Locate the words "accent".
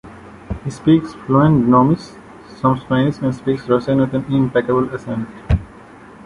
4.91-5.29